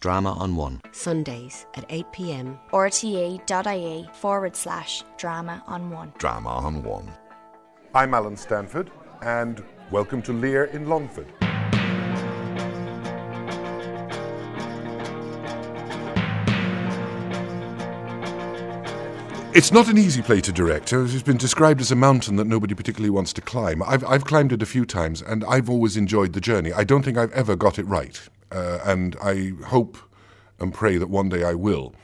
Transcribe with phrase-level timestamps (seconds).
[0.00, 0.80] Drama on One.
[0.92, 2.58] Sundays at 8 pm.
[2.72, 6.12] rte.ie forward slash drama on one.
[6.18, 7.10] Drama on One.
[7.96, 8.92] I'm Alan Stanford,
[9.22, 11.26] and welcome to Lear in Longford.
[19.52, 20.92] It's not an easy play to direct.
[20.92, 23.82] It's been described as a mountain that nobody particularly wants to climb.
[23.82, 26.72] I've, I've climbed it a few times, and I've always enjoyed the journey.
[26.72, 29.98] I don't think I've ever got it right, uh, and I hope
[30.58, 31.94] and pray that one day I will.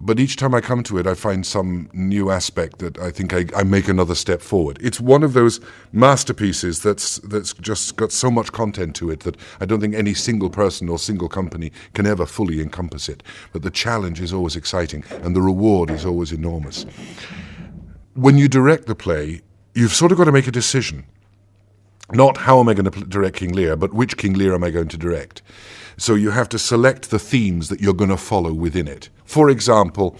[0.00, 3.32] But each time I come to it, I find some new aspect that I think
[3.32, 4.78] I, I make another step forward.
[4.80, 5.60] It's one of those
[5.92, 10.14] masterpieces that's that's just got so much content to it that I don't think any
[10.14, 13.22] single person or single company can ever fully encompass it.
[13.52, 16.84] But the challenge is always exciting, and the reward is always enormous.
[18.14, 19.42] When you direct the play,
[19.74, 21.04] you've sort of got to make a decision
[22.10, 24.70] not how am I going to direct King Lear, but which King Lear am I
[24.70, 25.42] going to direct.
[25.96, 29.08] So you have to select the themes that you're going to follow within it.
[29.24, 30.16] For example,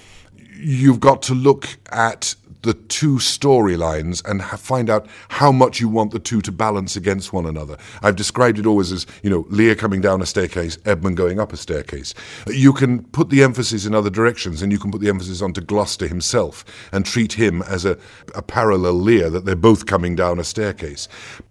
[0.55, 6.13] you've got to look at the two storylines and find out how much you want
[6.13, 7.77] the two to balance against one another.
[8.03, 11.53] I've described it always as, you know, Lear coming down a staircase, Edmund going up
[11.53, 12.15] a staircase.
[12.47, 15.61] You can put the emphasis in other directions and you can put the emphasis onto
[15.61, 17.99] Gloucester himself and treat him as a,
[18.35, 21.09] a parallel Lear, that they're both coming down a staircase.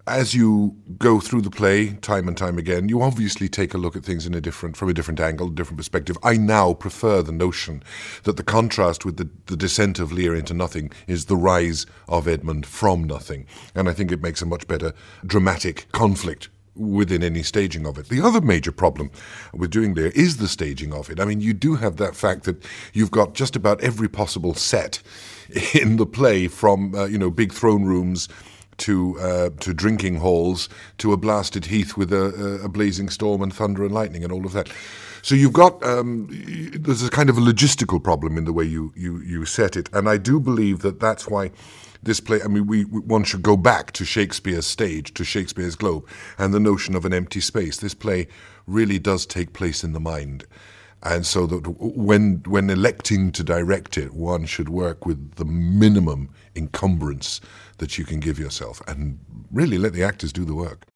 [0.08, 3.94] As you go through the play time and time again, you obviously take a look
[3.94, 6.18] at things in a different, from a different angle, different perspective.
[6.24, 7.84] I now prefer the notion
[8.24, 12.26] that the contrast with the, the descent of Lear into nothing is the rise of
[12.26, 13.46] Edmund from nothing.
[13.76, 14.92] And I think it makes a much better
[15.24, 18.08] dramatic conflict within any staging of it.
[18.08, 19.12] The other major problem
[19.54, 21.20] with doing there is the staging of it.
[21.20, 25.00] I mean, you do have that fact that you've got just about every possible set
[25.80, 28.28] in the play from, uh, you know, big throne rooms
[28.78, 33.54] to uh, to drinking halls to a blasted heath with a, a, blazing storm and
[33.54, 34.70] thunder and lightning and all of that.
[35.22, 36.28] So you've got um,
[36.74, 39.88] there's a kind of a logistical problem in the way you, you you set it,
[39.92, 41.50] and I do believe that that's why
[42.02, 42.40] this play.
[42.42, 46.06] I mean, we, we one should go back to Shakespeare's stage, to Shakespeare's globe,
[46.38, 47.78] and the notion of an empty space.
[47.78, 48.26] This play
[48.66, 50.44] really does take place in the mind.
[51.04, 56.30] And so that when when electing to direct it, one should work with the minimum
[56.54, 57.40] encumbrance
[57.78, 59.18] that you can give yourself, and
[59.50, 60.86] really let the actors do the work.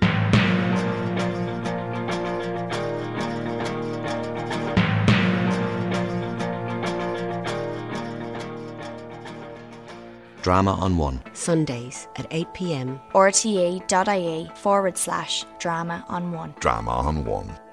[10.43, 11.21] Drama on One.
[11.33, 13.01] Sundays at 8 pm.
[13.13, 16.55] rte.ie forward slash drama on one.
[16.61, 17.66] Drama on One.